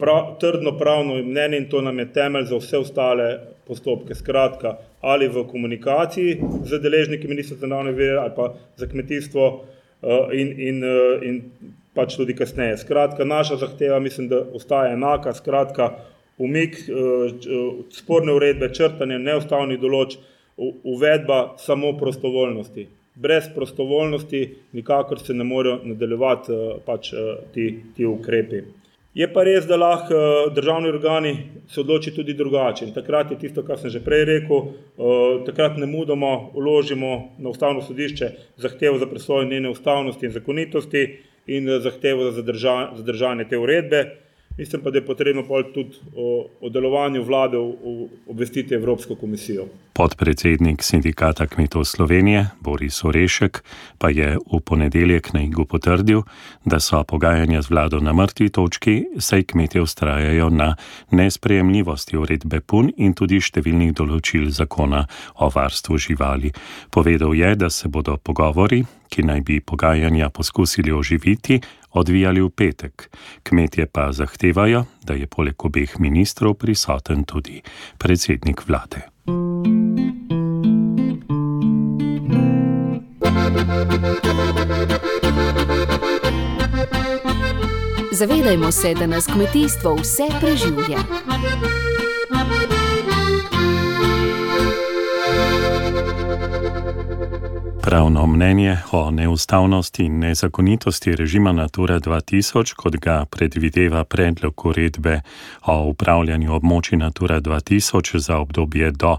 prav, 0.00 0.36
trdno 0.40 0.78
pravno 0.78 1.20
mnenje 1.22 1.58
in 1.58 1.68
to 1.68 1.82
nam 1.84 1.98
je 1.98 2.12
temelj 2.12 2.48
za 2.52 2.56
vse 2.62 2.78
ostale 2.78 3.28
postopke. 3.66 4.14
Skratka, 4.14 4.76
ali 5.00 5.28
v 5.28 5.44
komunikaciji 5.50 6.40
z 6.64 6.80
deležniki 6.80 7.28
ministrstva 7.28 7.66
za 7.66 7.70
naravne 7.70 7.92
vire 7.92 8.18
ali 8.18 8.32
pa 8.36 8.54
za 8.76 8.86
kmetijstvo 8.86 9.46
uh, 9.48 10.32
in, 10.32 10.54
in, 10.60 10.84
uh, 10.84 11.22
in 11.22 11.42
pač 11.94 12.16
tudi 12.16 12.34
kasneje. 12.36 12.78
Skratka, 12.82 13.24
naša 13.24 13.56
zahteva 13.62 14.00
mislim, 14.00 14.28
da 14.28 14.42
ostaja 14.54 14.92
enaka, 14.92 15.34
skratka, 15.34 15.90
umik 16.38 16.76
uh, 16.88 17.30
sporne 17.94 18.34
uredbe, 18.34 18.72
črtanje 18.74 19.18
neustavnih 19.18 19.80
določb, 19.80 20.30
uvedba 20.86 21.56
samo 21.58 21.96
prostovoljnosti. 21.98 22.86
Brez 23.14 23.48
prostovoljnosti 23.54 24.40
nikakor 24.74 25.18
se 25.22 25.34
ne 25.34 25.46
morejo 25.46 25.80
nadaljevati 25.84 26.52
uh, 26.54 26.80
pač, 26.86 27.12
ti, 27.54 27.68
ti 27.96 28.06
ukrepi. 28.06 28.64
Je 29.14 29.26
pa 29.30 29.44
res, 29.46 29.62
da 29.70 29.76
lahko 29.78 30.16
državni 30.54 30.88
organi 30.90 31.34
se 31.70 31.80
odločijo 31.80 32.16
tudi 32.16 32.34
drugače. 32.34 32.88
In 32.88 32.94
takrat 32.94 33.30
je 33.30 33.38
tisto, 33.38 33.62
kar 33.62 33.78
sem 33.78 33.92
že 33.94 34.00
prej 34.02 34.24
rekel, 34.26 34.72
takrat 35.46 35.76
ne 35.78 35.86
mudoma 35.86 36.32
uložimo 36.54 37.12
na 37.38 37.52
ustavno 37.54 37.82
sodišče 37.82 38.30
zahtevo 38.58 38.98
za 38.98 39.06
presojo 39.06 39.46
njene 39.46 39.70
ustavnosti 39.70 40.26
in 40.26 40.32
zakonitosti, 40.34 41.04
in 41.46 41.68
eh, 41.68 41.80
zahtevo 41.80 42.30
za 42.30 42.42
zadržanje 42.96 43.48
te 43.48 43.58
uredbe. 43.58 44.23
Mislim 44.58 44.82
pa, 44.82 44.90
da 44.90 44.98
je 44.98 45.06
potrebno 45.06 45.42
tudi 45.74 45.96
o, 46.16 46.46
o 46.60 46.68
delovanju 46.68 47.22
vlade 47.22 47.56
obvestiti 48.26 48.74
Evropsko 48.74 49.14
komisijo. 49.14 49.64
Podpredsednik 49.92 50.82
sindikata 50.82 51.46
kmetov 51.46 51.84
Slovenije 51.84 52.46
Boris 52.60 53.04
Orešek 53.04 53.62
pa 53.98 54.10
je 54.10 54.38
v 54.52 54.60
ponedeljek 54.60 55.32
na 55.32 55.42
Igu 55.42 55.64
potrdil, 55.64 56.22
da 56.64 56.80
so 56.80 57.04
pogajanja 57.04 57.62
z 57.62 57.70
vlado 57.70 58.00
na 58.00 58.12
mrtvi 58.12 58.48
točki, 58.48 59.04
saj 59.18 59.42
kmetje 59.42 59.82
ustrajajo 59.82 60.50
na 60.50 60.76
nesprejemljivosti 61.10 62.16
uredbe 62.16 62.60
PUN 62.60 62.92
in 62.96 63.14
tudi 63.14 63.40
številnih 63.40 63.94
določil 63.94 64.50
zakona 64.50 65.06
o 65.34 65.50
varstvu 65.50 65.98
živali. 65.98 66.52
Povedal 66.90 67.34
je, 67.34 67.54
da 67.54 67.70
se 67.70 67.88
bodo 67.88 68.16
pogovori, 68.16 68.84
ki 69.08 69.22
naj 69.22 69.40
bi 69.40 69.60
pogajanja 69.60 70.30
poskusili 70.30 70.92
oživiti, 70.92 71.60
odvijali 71.94 72.40
v 72.40 72.50
petek. 72.50 73.10
Kmetje 73.42 73.86
pa 73.86 74.12
zahtevajo, 74.12 74.84
da 75.02 75.14
je 75.14 75.26
poleg 75.26 75.64
obeh 75.64 75.98
ministrov 75.98 76.54
prisoten 76.54 77.24
tudi 77.24 77.62
predsednik 77.98 78.66
vlade. 78.68 79.08
Zavedajmo 88.12 88.72
se, 88.72 88.94
da 88.94 89.06
nas 89.06 89.26
kmetijstvo 89.26 89.94
vse 89.94 90.22
preživlja. 90.40 90.98
Pravno 97.84 98.26
mnenje 98.26 98.78
o 98.92 99.10
neustavnosti 99.10 100.04
in 100.04 100.18
nezakonitosti 100.18 101.16
režima 101.16 101.52
Natura 101.52 102.00
2000, 102.00 102.74
kot 102.74 102.96
ga 102.96 103.24
predvideva 103.30 104.04
predlog 104.04 104.66
uredbe 104.66 105.20
o 105.66 105.74
upravljanju 105.90 106.54
območij 106.54 106.96
Natura 106.96 107.40
2000 107.40 108.18
za 108.18 108.38
obdobje 108.38 108.90
do 108.90 109.18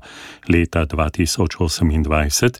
leta 0.50 0.86
2028, 0.86 2.60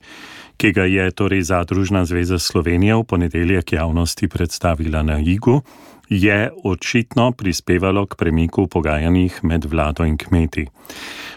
ki 0.58 0.72
ga 0.72 0.84
je 0.84 1.12
torej 1.12 1.42
Zadružna 1.42 2.06
zveza 2.06 2.40
Slovenije 2.40 2.96
v 2.96 3.04
ponedeljek 3.04 3.74
javnosti 3.74 4.28
predstavila 4.28 5.04
na 5.04 5.20
Igu, 5.20 5.62
je 6.10 6.50
očitno 6.64 7.32
prispevalo 7.32 8.06
k 8.06 8.16
premiku 8.16 8.64
v 8.64 8.68
pogajanjih 8.68 9.44
med 9.44 9.66
vlado 9.66 10.06
in 10.06 10.18
kmeti. 10.18 10.68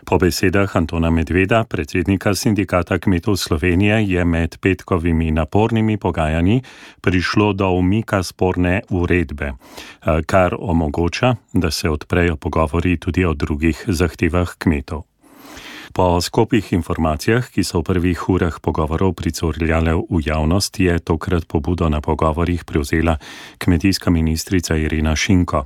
Po 0.04 0.18
besedah 0.18 0.76
Antona 0.76 1.10
Medveda, 1.10 1.64
predsednika 1.64 2.34
sindikata 2.34 2.98
kmetov 2.98 3.36
Slovenije, 3.36 4.04
je 4.08 4.24
med 4.24 4.56
petkovimi 4.60 5.30
napornimi 5.30 5.96
pogajanji 5.96 6.62
prišlo 7.00 7.52
do 7.52 7.68
umika 7.70 8.22
sporne 8.22 8.80
uredbe, 8.90 9.52
kar 10.26 10.56
omogoča, 10.58 11.34
da 11.52 11.70
se 11.70 11.90
odprejo 11.90 12.36
pogovori 12.36 12.96
tudi 12.96 13.24
o 13.24 13.34
drugih 13.34 13.84
zahtevah 13.86 14.56
kmetov. 14.58 15.07
Po 15.98 16.20
skopih 16.20 16.72
informacijah, 16.72 17.48
ki 17.50 17.64
so 17.66 17.80
v 17.80 17.88
prvih 17.90 18.20
urah 18.30 18.54
pogovorov 18.62 19.16
pricurljale 19.18 19.96
v 19.98 20.20
javnost, 20.22 20.78
je 20.78 20.98
tokrat 20.98 21.42
pobudo 21.50 21.88
na 21.88 21.98
pogovorih 22.00 22.62
prevzela 22.64 23.16
kmetijska 23.58 24.10
ministrica 24.10 24.76
Irina 24.76 25.16
Šinko. 25.16 25.64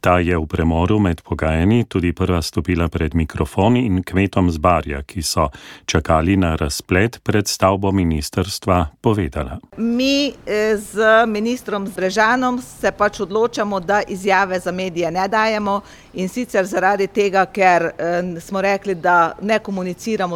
Ta 0.00 0.18
je 0.24 0.38
v 0.38 0.46
premoru 0.46 0.96
med 0.98 1.20
pogajanji 1.20 1.84
tudi 1.84 2.12
prva 2.12 2.40
stopila 2.42 2.88
pred 2.88 3.14
mikrofon 3.14 3.76
in 3.76 4.00
kmetom 4.02 4.48
z 4.50 4.58
barja, 4.58 5.02
ki 5.02 5.22
so 5.22 5.50
čakali 5.86 6.36
na 6.36 6.56
razplet 6.56 7.20
pred 7.22 7.48
stavbo 7.48 7.92
ministerstva, 7.92 8.86
povedala. 9.00 9.58
Mi 9.76 10.32
eh, 10.46 10.76
z 10.80 11.26
ministrom 11.26 11.86
Zrežanom 11.86 12.62
se 12.62 12.92
pač 12.92 13.20
odločamo, 13.20 13.80
da 13.80 14.00
izjave 14.08 14.60
za 14.60 14.72
medije 14.72 15.10
ne 15.10 15.28
dajemo 15.28 15.80
in 16.14 16.28
sicer 16.28 16.64
zaradi 16.64 17.06
tega, 17.06 17.44
ker 17.46 17.82
eh, 17.84 18.40
smo 18.40 18.60
rekli, 18.60 18.94
da 18.94 19.36
ne 19.42 19.58
komuniciramo, 19.58 19.73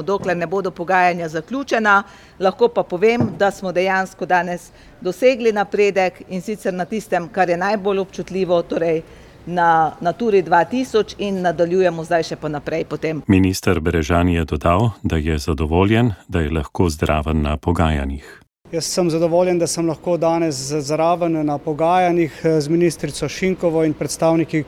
dokler 0.04 0.36
ne 0.36 0.46
bodo 0.46 0.70
pogajanja 0.70 1.28
zaključena. 1.28 2.02
Lahko 2.38 2.68
pa 2.68 2.82
povem, 2.82 3.20
da 3.38 3.50
smo 3.50 3.72
dejansko 3.72 4.26
danes 4.26 4.70
dosegli 5.00 5.52
napredek 5.52 6.22
in 6.28 6.40
sicer 6.40 6.74
na 6.74 6.84
tistem, 6.84 7.28
kar 7.28 7.48
je 7.48 7.56
najbolj 7.56 7.98
občutljivo, 7.98 8.62
torej 8.62 9.02
na 9.46 9.92
Naturi 10.00 10.42
2000 10.42 11.14
in 11.18 11.40
nadaljujemo 11.42 12.04
zdaj 12.04 12.22
še 12.22 12.36
pa 12.36 12.48
naprej 12.48 12.84
potem. 12.84 13.22
Minister 13.26 13.80
Berežan 13.80 14.28
je 14.28 14.44
dodal, 14.44 14.90
da 15.02 15.16
je 15.16 15.38
zadovoljen, 15.38 16.12
da 16.28 16.40
je 16.40 16.50
lahko 16.50 16.88
zdraven 16.90 17.42
na 17.42 17.56
pogajanjih. 17.56 18.47
Jaz 18.72 18.84
sem 18.84 19.10
zadovoljen, 19.10 19.58
da 19.58 19.66
sem 19.66 19.86
lahko 19.88 20.18
danes 20.20 20.56
zraven 20.84 21.38
na 21.46 21.54
pogajanjih 21.58 22.40
eh, 22.44 22.60
z 22.60 22.68
ministrico 22.68 23.28
Šinkovo 23.28 23.84
in 23.84 23.94
predstavniki 23.94 24.64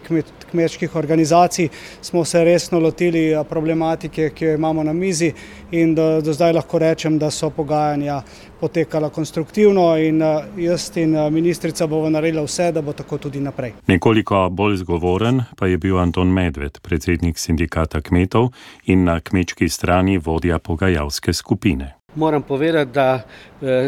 kmečkih 0.50 0.96
organizacij. 0.96 1.68
Smo 2.02 2.24
se 2.24 2.44
resno 2.44 2.80
lotili 2.80 3.26
eh, 3.32 3.44
problematike, 3.44 4.30
ki 4.30 4.44
jo 4.44 4.54
imamo 4.54 4.82
na 4.82 4.92
mizi 4.92 5.32
in 5.70 5.94
do, 5.94 6.20
do 6.20 6.32
zdaj 6.32 6.52
lahko 6.52 6.78
rečem, 6.78 7.18
da 7.18 7.30
so 7.30 7.50
pogajanja 7.50 8.22
potekala 8.60 9.10
konstruktivno 9.10 9.96
in 9.98 10.22
eh, 10.22 10.48
jaz 10.56 10.96
in 10.96 11.18
ministrica 11.30 11.86
bomo 11.86 12.10
naredila 12.10 12.48
vse, 12.48 12.72
da 12.72 12.80
bo 12.82 12.92
tako 12.92 13.18
tudi 13.18 13.40
naprej. 13.40 13.72
Nekoliko 13.86 14.48
bolj 14.50 14.76
zgovoren 14.76 15.44
pa 15.56 15.66
je 15.66 15.78
bil 15.78 15.98
Anton 15.98 16.32
Medved, 16.32 16.80
predsednik 16.82 17.38
sindikata 17.38 18.00
kmetov 18.00 18.48
in 18.84 19.04
na 19.04 19.20
kmečki 19.20 19.68
strani 19.68 20.18
vodja 20.18 20.58
pogajalske 20.58 21.32
skupine. 21.32 22.00
Moram 22.14 22.42
povedati, 22.42 22.90
da 22.90 23.14
eh, 23.14 23.22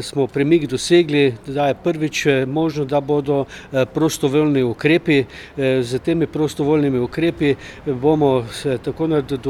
smo 0.02 0.26
premik 0.26 0.66
dosegli, 0.66 1.34
da 1.46 1.66
je 1.66 1.74
prvič 1.74 2.26
eh, 2.26 2.46
možno, 2.46 2.84
da 2.84 3.00
bodo 3.00 3.44
eh, 3.44 3.84
prostovoljni 3.84 4.62
ukrepi. 4.62 5.24
Z 5.82 5.98
temi 5.98 6.26
prostovoljnimi 6.26 6.98
ukrepi 6.98 7.54
bomo 7.86 8.46
se 8.52 8.78
tako 8.78 9.06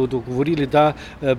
dogovorili, 0.07 0.67
da 0.67 0.93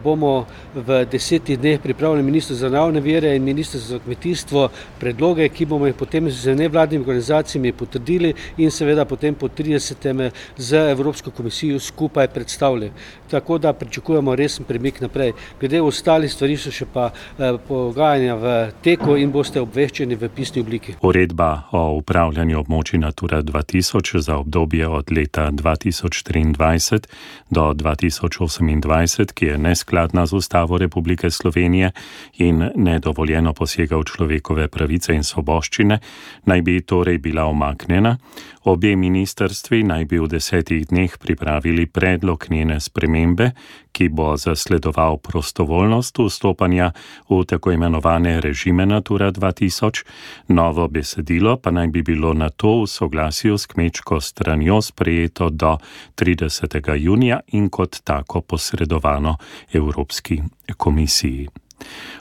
bomo 0.03 0.45
v 0.75 1.05
desetih 1.11 1.59
dneh 1.59 1.79
pripravili 1.79 2.23
ministr 2.23 2.53
za 2.53 2.69
naravne 2.69 3.01
vire 3.01 3.35
in 3.35 3.43
ministr 3.43 3.77
za 3.77 3.99
kmetijstvo 3.99 4.69
predloge, 4.99 5.49
ki 5.49 5.65
bomo 5.65 5.87
jih 5.87 5.95
potem 5.95 6.29
z 6.31 6.55
nevladnimi 6.55 7.03
organizacijami 7.03 7.71
potrdili 7.71 8.33
in 8.57 8.71
seveda 8.71 9.05
potem 9.05 9.35
po 9.35 9.47
30. 9.47 10.29
z 10.57 10.91
Evropsko 10.91 11.31
komisijo 11.31 11.79
skupaj 11.79 12.27
predstavili. 12.27 12.91
Tako 13.31 13.57
da 13.57 13.73
pričakujemo 13.73 14.35
resen 14.35 14.65
premik 14.65 15.01
naprej. 15.01 15.33
Glede 15.59 15.81
ostalih 15.81 16.31
stvari 16.31 16.57
so 16.57 16.71
še 16.71 16.85
pa 16.93 17.11
Eh, 17.43 17.57
pogajanja 17.67 18.35
v 18.35 18.45
teku 18.81 19.15
in 19.17 19.31
boste 19.31 19.61
obveščeni 19.61 20.15
v 20.15 20.29
pisni 20.33 20.61
obliki. 20.61 20.95
Uredba 21.01 21.69
o 21.71 21.81
upravljanju 21.99 22.59
območij 22.59 22.99
Natura 22.99 23.41
2000 23.43 24.19
za 24.19 24.37
obdobje 24.37 24.87
od 24.87 25.11
leta 25.11 25.49
2023 25.51 27.07
do 27.49 27.73
2028, 27.73 29.33
ki 29.33 29.45
je 29.45 29.57
neskladna 29.57 30.25
z 30.25 30.33
Ustavo 30.33 30.77
Republike 30.77 31.31
Slovenije 31.31 31.91
in 32.37 32.69
nedovoljeno 32.75 33.53
posega 33.53 33.97
v 33.97 34.03
človekove 34.03 34.67
pravice 34.67 35.13
in 35.13 35.23
svoboščine, 35.23 35.99
naj 36.45 36.61
bi 36.61 36.81
torej 36.81 37.17
bila 37.17 37.45
omaknjena. 37.45 38.17
Obe 38.63 38.95
ministrstvi 38.95 39.83
naj 39.83 40.05
bi 40.05 40.19
v 40.19 40.27
desetih 40.31 40.87
dneh 40.87 41.17
pripravili 41.19 41.85
predlog 41.85 42.45
njene 42.49 42.79
spremembe, 42.79 43.51
ki 43.93 44.09
bo 44.09 44.33
zasledoval 44.37 45.17
prostovoljnost 45.17 46.17
vstopanja 46.19 46.91
v 47.29 47.43
tako 47.45 47.71
imenovane 47.71 48.41
režime 48.41 48.85
Natura 48.85 49.31
2000, 49.31 50.03
novo 50.47 50.87
besedilo 50.87 51.57
pa 51.57 51.71
naj 51.71 51.87
bi 51.87 52.01
bilo 52.01 52.33
na 52.33 52.49
to 52.49 52.81
v 52.81 52.87
soglasju 52.87 53.57
s 53.57 53.65
kmečko 53.65 54.21
stranjo 54.21 54.81
sprejeto 54.81 55.49
do 55.49 55.77
30. 56.17 56.95
junija 56.97 57.39
in 57.47 57.69
kot 57.69 58.01
tako 58.03 58.41
posredovano 58.41 59.37
Evropski 59.73 60.41
komisiji. 60.77 61.62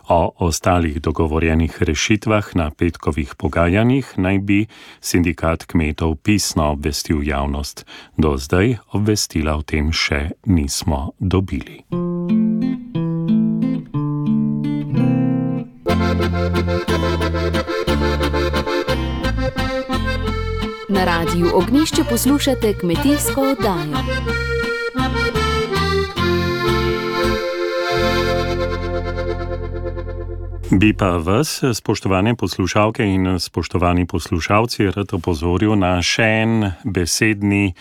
O 0.08 0.32
ostalih 0.38 1.00
dogovorjenih 1.00 1.82
rešitvah 1.82 2.56
na 2.56 2.70
petkovih 2.70 3.34
pogajanjih 3.34 4.12
naj 4.16 4.38
bi 4.38 4.66
sindikat 5.00 5.64
kmetov 5.64 6.16
pisno 6.16 6.70
obvestil 6.72 7.22
javnost. 7.28 7.86
Do 8.16 8.36
zdaj 8.36 8.76
obvestila 8.92 9.56
o 9.56 9.62
tem 9.62 9.92
še 9.92 10.30
nismo 10.46 11.12
dobili. 11.18 11.84
Na 20.88 21.04
radiju 21.04 21.50
Ognišče 21.54 22.04
poslušate 22.10 22.74
kmetijsko 22.80 23.40
oddajo. 23.40 24.41
Bi 30.72 30.94
pa 30.96 31.06
vas, 31.06 31.62
spoštovane 31.74 32.34
poslušalke 32.34 33.04
in 33.04 33.38
spoštovani 33.40 34.06
poslušalci, 34.06 34.86
rad 34.90 35.10
opozoril 35.12 35.74
na 35.76 35.98
še 36.00 36.24
en 36.24 36.70
besedni 36.84 37.74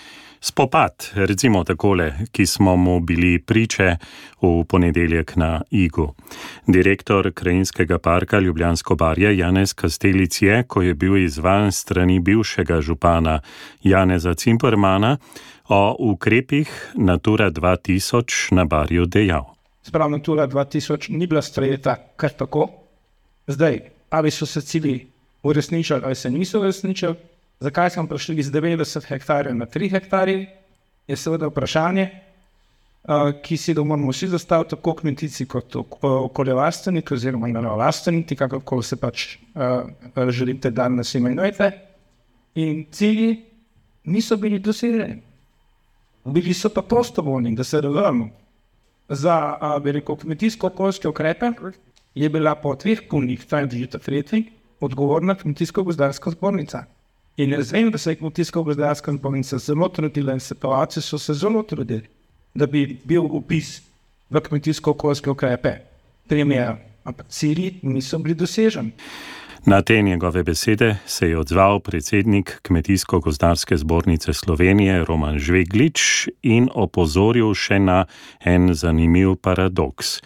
spopad, 0.44 1.06
recimo 1.16 1.62
takole, 1.64 2.10
ki 2.36 2.44
smo 2.46 2.74
mu 2.76 2.98
bili 3.00 3.40
priče 3.40 3.96
v 4.42 4.52
ponedeljek 4.68 5.36
na 5.40 5.62
Igu. 5.72 6.10
Direktor 6.68 7.32
Krajinskega 7.32 8.00
parka 8.00 8.40
Ljubljansko 8.40 8.96
barje 9.00 9.38
Janez 9.38 9.74
Kastelic 9.74 10.42
je, 10.42 10.64
ko 10.68 10.82
je 10.82 10.94
bil 10.94 11.16
izvan 11.24 11.72
strani 11.72 12.20
bivšega 12.20 12.82
župana 12.82 13.40
Janeza 13.84 14.34
Cimpermana, 14.34 15.18
o 15.70 15.96
ukrepih 16.12 16.92
Natura 16.96 17.52
2000 17.52 18.52
na 18.52 18.66
barju 18.66 19.06
dejal. 19.06 19.48
Spravno 19.82 20.18
Natura 20.18 20.48
2000 20.48 21.16
ni 21.16 21.28
bila 21.28 21.42
sprejeta 21.42 21.96
kar 22.16 22.30
tako. 22.30 22.81
Zdaj, 23.48 23.80
ali 24.10 24.32
so 24.32 24.46
se 24.46 24.62
cilji 24.62 25.08
uresničili 25.44 26.02
ali 26.04 26.16
se 26.16 26.30
niso 26.30 26.60
uresničili, 26.60 27.16
zakaj 27.60 27.90
smo 27.90 28.08
prišli 28.08 28.40
iz 28.40 28.52
90 28.52 29.06
hektarjev 29.08 29.56
na 29.56 29.66
3 29.66 29.92
hektarje, 29.92 30.48
je 31.08 31.16
seveda 31.16 31.48
vprašanje, 31.48 32.10
ki 33.44 33.58
si 33.58 33.74
ga 33.74 33.84
moramo 33.84 34.12
vsi 34.12 34.28
zastaviti, 34.28 34.70
tako 34.70 34.94
kmetici 34.96 35.46
kot 35.46 35.76
okoljevarstveniki, 36.02 37.14
oziroma 37.14 37.48
naravovarstveniki, 37.48 38.36
kako 38.36 38.82
se 38.82 38.96
pač 38.96 39.38
želite, 40.30 40.70
da 40.72 40.90
nas 40.90 41.16
imenujete. 41.16 41.72
In 42.56 42.86
cilji 42.92 43.46
niso 44.04 44.38
bili 44.38 44.60
doseženi. 44.60 45.22
Bili 46.26 46.54
so 46.54 46.70
pa 46.70 46.82
prostovoljni, 46.82 47.56
da 47.56 47.64
se 47.64 47.82
razumemo. 47.82 48.30
Za 49.10 49.58
veliko 49.84 50.16
kmetijsko-okoljske 50.16 51.08
ukrepe 51.10 51.52
je 52.16 52.30
bila 52.30 52.56
po 52.56 52.76
dveh 52.76 53.02
punih, 53.10 53.46
trajnih 53.46 53.88
desetletjih, 53.88 54.50
odgovorna 54.80 55.36
kmetijsko-gozdarska 55.36 56.32
zbornica. 56.32 56.86
In 57.38 57.54
jaz 57.56 57.72
vem, 57.72 57.92
da 57.92 57.98
se 57.98 58.12
je 58.12 58.20
kmetijsko-gozdarska 58.20 59.14
zbornica 59.18 59.58
zelo 59.58 59.88
trudila 59.90 60.34
in 60.34 60.40
situacije 60.40 61.04
so 61.04 61.18
se 61.18 61.34
zelo 61.34 61.64
trudili, 61.64 62.08
da 62.54 62.68
bi 62.68 63.00
bil 63.04 63.24
upis 63.24 63.82
v 64.30 64.42
kmetijsko-okoljske 64.42 65.30
ukrepe. 65.30 65.78
Primer, 66.28 66.76
ampak 67.04 67.28
cilji 67.30 67.80
niso 67.82 68.20
bili 68.20 68.36
doseženi. 68.36 68.92
Na 69.66 69.82
te 69.82 70.02
njegove 70.02 70.44
besede 70.44 70.96
se 71.06 71.30
je 71.30 71.38
odzval 71.38 71.80
predsednik 71.80 72.62
Kmetijsko-gozdarske 72.62 73.78
zbornice 73.78 74.34
Slovenije 74.34 75.06
Roman 75.06 75.40
Žveglič 75.40 76.30
in 76.42 76.70
opozoril 76.74 77.54
še 77.54 77.78
na 77.80 78.06
en 78.42 78.74
zanimiv 78.74 79.36
paradoks. 79.38 80.18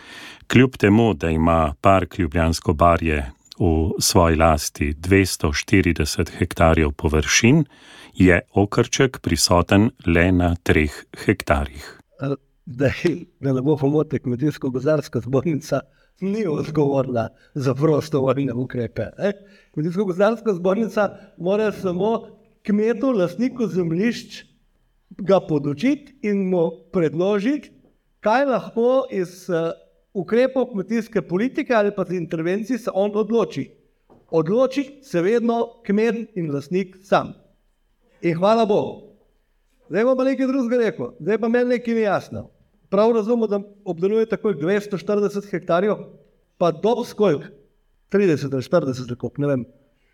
Kljub 0.48 0.78
temu, 0.78 1.14
da 1.14 1.30
ima 1.30 1.74
park 1.82 2.20
Ljubljansko 2.20 2.74
barje 2.74 3.32
v 3.60 3.92
svoji 4.00 4.36
lasti 4.36 4.94
240 4.94 6.30
hektarjev 6.38 6.92
površin, 6.92 7.64
je 8.14 8.42
okrček 8.54 9.20
prisoten 9.20 9.90
le 10.06 10.32
na 10.32 10.56
treh 10.64 10.92
hektarjih. 11.26 12.02
Da 12.66 12.90
ne 13.54 13.62
bo 13.62 13.78
pomote, 13.78 14.20
kmetijsko-gozdarska 14.20 15.22
zbornica 15.22 15.80
ni 16.22 16.46
odgovorna 16.48 17.30
za 17.54 17.76
prostovoljne 17.76 18.54
ukrepe. 18.54 19.04
Kmetijsko-gozdarska 19.74 20.54
zbornica 20.54 21.10
mora 21.38 21.72
samo 21.72 22.28
kmetu, 22.66 23.12
lastniku 23.12 23.68
zemljišč, 23.68 24.44
ga 25.10 25.40
podočiti 25.40 26.20
in 26.22 26.50
mu 26.50 26.70
predložiti, 26.94 27.72
kaj 28.20 28.46
lahko 28.46 29.06
iz 29.12 29.46
ukrepov 30.16 30.70
kmetijske 30.72 31.22
politike 31.22 31.74
ali 31.76 31.92
pa 31.96 32.06
intervencij 32.10 32.78
se 32.78 32.92
on 32.94 33.12
odloči. 33.16 33.70
Odloči 34.32 35.00
se 35.04 35.22
vedno 35.22 35.82
kmet 35.86 36.38
in 36.40 36.52
lastnik 36.54 36.96
sam. 37.04 37.34
In 38.22 38.38
hvala 38.38 38.66
Bogu. 38.66 39.16
Zdaj 39.90 40.04
bom 40.04 40.18
pa 40.18 40.24
nekaj 40.26 40.48
drugega 40.50 40.82
rekel, 40.82 41.12
zdaj 41.20 41.38
pa 41.38 41.50
meni 41.52 41.76
nekaj 41.76 41.94
ni 41.94 42.02
jasno. 42.02 42.48
Prav 42.90 43.12
razumem, 43.12 43.50
da 43.50 43.60
obdeluje 43.86 44.26
tako 44.26 44.54
240 44.54 45.50
hektarjev, 45.52 46.08
pa 46.58 46.72
dobro 46.72 47.04
skoj 47.06 47.38
30 48.12 48.54
ali 48.54 48.64
40 48.64 49.10
rekop, 49.10 49.38
ne 49.38 49.48
vem, 49.48 49.66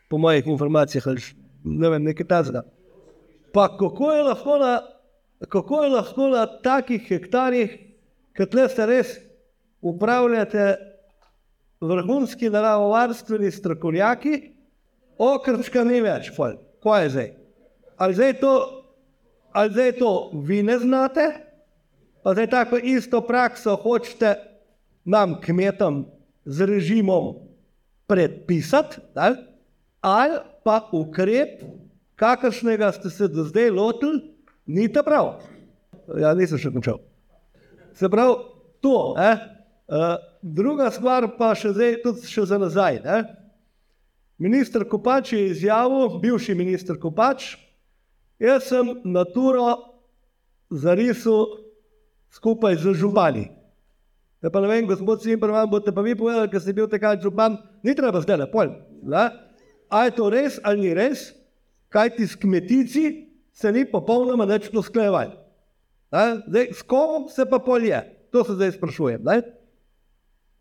po 0.09 0.17
mojih 0.17 0.47
informacijah 0.47 1.07
ali 1.07 1.21
ne 1.63 1.89
vem, 1.89 2.03
nekaj 2.03 2.27
tazga. 2.27 2.63
Pa 3.53 3.69
kako 3.77 4.11
je 4.11 4.23
lahko 4.23 4.57
na, 4.57 4.81
kako 5.47 5.83
je 5.83 5.89
lahko 5.89 6.27
na 6.27 6.45
takih 6.61 7.07
hektarjih, 7.07 7.77
kad 8.33 8.55
le 8.55 8.69
se 8.69 8.85
res 8.85 9.17
upravljate 9.81 10.77
vrhunski 11.81 12.49
naravovarstveni 12.49 13.51
strokovnjaki, 13.51 14.41
okrčka 15.17 15.83
ni 15.83 16.01
več, 16.01 16.29
fol. 16.35 16.57
kaj 16.83 17.03
je 17.03 17.09
zdaj? 17.09 17.29
Ali 17.97 18.13
zdaj 18.17 18.33
to, 18.41 18.53
ali 19.53 19.73
zdaj 19.73 19.91
to 19.97 20.11
vi 20.45 20.63
ne 20.63 20.77
znate, 20.79 21.25
pa 22.23 22.33
zdaj 22.33 22.49
tako 22.49 22.77
isto 22.77 23.21
prakso 23.21 23.75
hočete 23.75 24.35
nam 25.05 25.39
kmetom 25.41 26.05
z 26.45 26.65
režimom 26.65 27.35
predpisati, 28.07 29.01
ali, 29.15 29.37
ali 30.01 30.37
pa 30.63 30.89
ukrep, 30.91 31.61
kakršnega 32.15 32.91
ste 32.91 33.09
se 33.09 33.27
do 33.27 33.43
zdaj 33.43 33.69
lotili, 33.69 34.21
ni 34.65 34.91
ta 34.93 35.03
prav. 35.03 35.41
Ja, 36.17 36.33
nisem 36.37 36.59
še 36.61 36.71
končal. 36.73 36.99
Se 37.97 38.09
pravi, 38.09 38.35
to, 38.81 39.15
eh, 39.17 39.60
Uh, 39.91 40.15
druga 40.39 40.87
stvar 40.87 41.25
pa 41.35 41.49
še 41.51 41.73
zdaj, 41.75 41.97
še 42.23 42.45
za 42.47 42.55
nazaj. 42.55 43.01
Ne? 43.03 43.17
Ministr 44.39 44.85
Kopač 44.87 45.33
je 45.35 45.49
izjavil, 45.51 46.15
bivši 46.23 46.55
ministr 46.55 46.95
Kopač, 46.95 47.57
jaz 48.39 48.69
sem 48.71 48.93
naturo 49.03 49.67
zarisal 50.71 51.59
skupaj 52.31 52.79
z 52.79 52.95
župani. 53.03 53.49
Da 54.39 54.47
pa 54.47 54.63
ne 54.63 54.71
vem, 54.71 54.87
gospod 54.87 55.27
Simpr, 55.27 55.51
vam 55.51 55.67
boste 55.67 55.91
pa 55.91 55.99
vi 56.07 56.15
povedali, 56.15 56.47
ker 56.47 56.63
ste 56.63 56.71
bil 56.71 56.87
takrat 56.87 57.19
župan, 57.19 57.59
ni 57.83 57.91
treba 57.91 58.23
zdaj 58.23 58.47
lepo. 58.47 58.63
A 59.91 60.07
je 60.07 60.15
to 60.15 60.31
res 60.31 60.55
ali 60.63 60.87
ni 60.87 60.95
res, 60.95 61.35
kaj 61.91 62.15
ti 62.15 62.31
s 62.31 62.39
kmetici 62.39 63.27
se 63.51 63.75
ni 63.75 63.83
popolnoma 63.83 64.47
več 64.47 64.71
usklajeval. 64.71 65.35
S 66.71 66.79
kom 66.87 67.27
se 67.27 67.43
pa 67.43 67.59
polje? 67.59 67.99
To 68.31 68.47
se 68.47 68.55
zdaj 68.55 68.79
sprašujem. 68.79 69.27
Ne? 69.27 69.59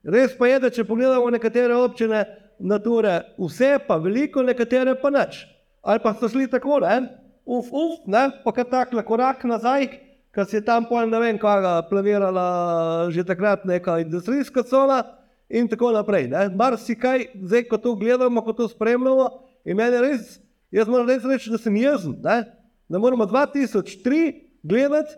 Res 0.05 0.33
pa 0.37 0.49
je, 0.49 0.61
da 0.63 0.71
če 0.73 0.87
pogledamo 0.89 1.29
nekatere 1.33 1.77
občine, 1.77 2.25
nature, 2.61 3.21
vse 3.41 3.75
pa 3.87 3.99
veliko, 4.01 4.43
nekatere 4.45 4.95
pa 5.01 5.11
nič. 5.13 5.45
Ali 5.85 6.01
pa 6.01 6.15
so 6.17 6.29
šli 6.29 6.49
tako, 6.49 6.81
ne? 6.85 7.09
uf, 7.45 7.69
uf, 7.73 8.07
ne? 8.07 8.29
pa 8.45 8.53
kar 8.53 8.69
takle 8.71 9.05
korak 9.05 9.45
nazaj, 9.49 9.89
ker 10.33 10.47
si 10.47 10.59
je 10.59 10.65
tam 10.65 10.87
pol 10.89 11.09
ne 11.11 11.21
vem, 11.21 11.39
kaj 11.41 11.89
planirala 11.91 13.11
že 13.11 13.25
takrat 13.27 13.65
neka 13.67 13.99
industrijska 14.05 14.63
cona 14.63 15.03
in 15.51 15.69
tako 15.69 15.91
naprej. 15.93 16.31
Mar 16.55 16.79
si 16.79 16.95
kaj, 16.95 17.33
zdaj 17.35 17.67
ko 17.69 17.81
to 17.81 17.97
gledamo, 17.99 18.45
ko 18.45 18.55
to 18.57 18.69
spremljamo, 18.71 19.29
in 19.65 19.77
meni 19.77 20.01
res, 20.01 20.39
jaz 20.73 20.89
moram 20.89 21.09
res 21.09 21.27
reči, 21.27 21.51
da 21.51 21.59
sem 21.59 21.77
jezen, 21.77 22.17
ne? 22.23 22.45
da 22.91 22.99
moramo 22.99 23.27
2003 23.29 24.33
gledati, 24.63 25.17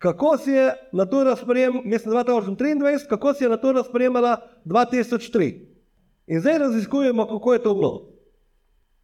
kako 0.00 0.38
si 0.38 0.50
je 0.50 0.74
natura 0.92 1.36
sprejemala, 1.36 1.82
mislim 1.84 2.14
2023, 2.14 3.08
kako 3.08 3.34
si 3.34 3.44
je 3.44 3.50
natura 3.50 3.82
sprejemala 3.84 4.36
2003. 4.64 5.66
In 6.26 6.40
zdaj 6.40 6.58
raziskujemo, 6.58 7.26
kako 7.26 7.52
je 7.52 7.62
to 7.62 7.74
bilo. 7.74 8.08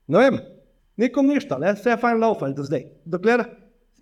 Ne 0.06 0.18
vem, 0.18 0.38
nikom 0.96 1.26
ništa, 1.26 1.58
ne? 1.58 1.74
vse 1.76 1.90
je 1.90 1.96
fajn 2.00 2.20
laufal 2.20 2.54
do 2.54 2.64
zdaj. 2.64 2.86
Dokler, 3.04 3.44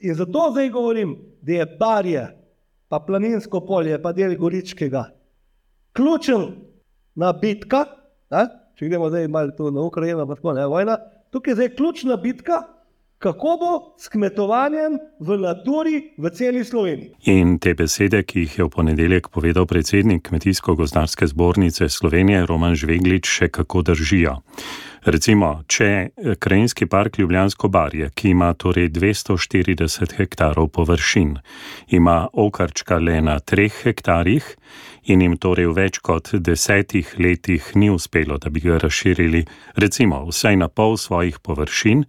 in 0.01 0.15
zato 0.15 0.49
zdaj 0.53 0.71
govorim, 0.71 1.17
da 1.43 1.53
je 1.53 1.67
barje, 1.81 2.29
pa 2.89 3.01
planinsko 3.01 3.65
polje, 3.67 3.99
pa 4.03 4.13
del 4.13 4.37
Goričkega, 4.39 5.05
ključen 5.93 6.47
na 7.15 7.33
bitka, 7.33 7.87
ne? 8.31 8.47
če 8.79 8.87
gremo 8.87 9.11
zdaj 9.11 9.27
malo 9.29 9.71
na 9.71 9.83
Ukrajino, 9.83 10.29
pa 10.29 10.39
tako 10.39 10.55
ne 10.55 10.67
vojna, 10.67 10.99
tukaj 11.31 11.51
je 11.51 11.55
zdaj 11.55 11.75
ključna 11.75 12.17
bitka, 12.17 12.63
kako 13.19 13.57
bo 13.61 13.73
s 13.99 14.09
kmetovanjem 14.09 14.99
v 15.21 15.39
naturi 15.41 16.13
v 16.19 16.31
celi 16.31 16.65
Sloveniji. 16.65 17.15
In 17.33 17.59
te 17.59 17.75
besede, 17.75 18.23
ki 18.23 18.45
jih 18.45 18.59
je 18.59 18.65
v 18.65 18.71
ponedeljek 18.71 19.29
povedal 19.33 19.67
predsednik 19.67 20.29
Kmetijsko-gozdarske 20.29 21.27
zbornice 21.27 21.89
Slovenije 21.89 22.47
Roman 22.47 22.77
Žveglič, 22.77 23.27
še 23.27 23.49
kako 23.49 23.83
držijo. 23.83 24.41
Recimo, 25.05 25.59
če 25.69 26.17
krajinski 26.41 26.87
park 26.89 27.19
Ljubljansko 27.21 27.69
barje, 27.69 28.07
ki 28.17 28.31
ima 28.33 28.55
torej 28.57 28.89
240 28.89 30.15
hektarov 30.17 30.71
površin, 30.73 31.35
ima 31.93 32.29
okarčka 32.33 32.97
le 32.97 33.19
na 33.21 33.35
3 33.37 33.69
hektarjih 33.83 34.49
in 35.13 35.21
jim 35.21 35.37
torej 35.37 35.69
v 35.69 35.77
več 35.77 36.01
kot 36.01 36.33
desetih 36.41 37.13
letih 37.21 37.69
ni 37.77 37.91
uspelo, 37.93 38.41
da 38.41 38.49
bi 38.49 38.65
ga 38.65 38.81
razširili, 38.81 39.45
recimo, 39.77 40.25
vsaj 40.31 40.57
na 40.57 40.71
pol 40.73 40.97
svojih 40.97 41.37
površin, 41.37 42.07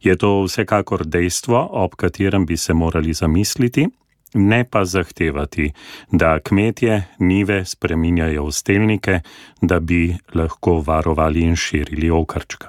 je 0.00 0.16
to 0.16 0.38
vsekakor 0.46 1.04
dejstvo, 1.04 1.60
ob 1.84 2.00
katerem 2.00 2.48
bi 2.48 2.56
se 2.56 2.72
morali 2.72 3.12
zamisliti 3.12 3.90
ne 4.34 4.64
pa 4.64 4.84
zahtevati, 4.84 5.72
da 6.12 6.38
kmetje 6.40 7.02
nive 7.18 7.64
spreminjajo 7.64 8.46
v 8.46 8.52
stelnike, 8.52 9.20
da 9.62 9.80
bi 9.80 10.16
lahko 10.34 10.80
varovali 10.86 11.40
in 11.40 11.56
širili 11.56 12.10
okrčka. 12.10 12.68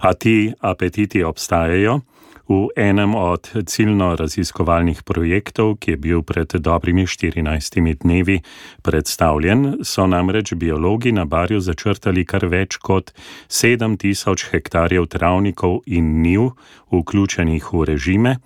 A 0.00 0.14
ti 0.14 0.52
apetiti 0.60 1.22
obstajajo? 1.24 2.00
V 2.48 2.68
enem 2.76 3.14
od 3.14 3.46
ciljno-raziskovalnih 3.66 5.02
projektov, 5.06 5.76
ki 5.78 5.94
je 5.94 5.96
bil 5.96 6.22
pred 6.26 6.50
dobrimi 6.58 7.06
14 7.06 8.02
dnevi 8.02 8.40
predstavljen, 8.82 9.78
so 9.86 10.06
namreč 10.06 10.54
biologi 10.54 11.12
na 11.12 11.24
barju 11.24 11.60
začrtali 11.60 12.24
kar 12.26 12.46
več 12.50 12.76
kot 12.82 13.14
7000 13.48 14.50
hektarjev 14.50 15.06
travnikov 15.06 15.80
in 15.86 16.22
njiv, 16.22 16.50
vključenih 16.90 17.72
v 17.72 17.84
režime, 17.88 18.36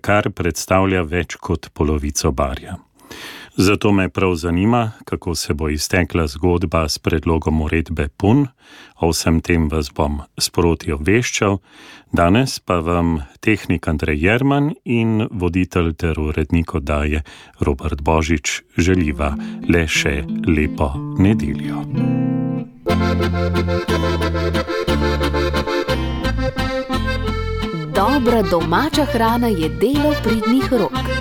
kar 0.00 0.30
predstavlja 0.32 1.04
več 1.04 1.36
kot 1.36 1.68
polovico 1.74 2.32
barja. 2.32 2.80
Zato 3.56 3.92
me 3.92 4.08
prav 4.08 4.34
zanima, 4.34 4.90
kako 5.04 5.34
se 5.34 5.54
bo 5.54 5.68
iztekla 5.68 6.26
zgodba 6.26 6.88
s 6.88 6.98
predlogom 6.98 7.60
uredbe 7.60 8.08
PUN, 8.08 8.46
o 9.00 9.08
vsem 9.08 9.40
tem 9.40 9.68
vas 9.68 9.88
bom 9.94 10.20
sproti 10.38 10.92
obveščal, 10.92 11.58
danes 12.12 12.58
pa 12.58 12.74
vam 12.74 13.22
tehnik 13.40 13.88
Andrej 13.88 14.20
Jerman 14.24 14.74
in 14.84 15.28
voditelj 15.30 15.94
ter 15.94 16.20
urednik 16.20 16.74
oddaje 16.74 17.22
Robert 17.60 18.02
Božič 18.02 18.60
želiva 18.76 19.32
le 19.68 19.86
še 19.88 20.20
lepo 20.46 20.92
nedeljo. 21.18 21.80
Dobra 27.96 28.42
domača 28.50 29.04
hrana 29.04 29.48
je 29.48 29.68
delo 29.80 30.12
pridnih 30.24 30.72
rok. 30.72 31.15